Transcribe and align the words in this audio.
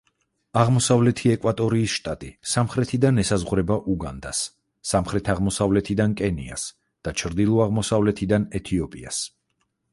აღმოსავლეთი 0.59 1.29
ეკვატორიის 1.33 1.91
შტატი 1.97 2.29
სამხრეთიდან 2.53 3.23
ესაზღვრება 3.25 3.77
უგანდას, 3.95 4.41
სამხრეთ-აღმოსავლეთიდან 4.95 6.19
კენიას 6.23 6.67
და 7.09 7.17
ჩრდილო-აღმოსავლეთიდან 7.23 8.53
ეთიოპიას. 8.61 9.25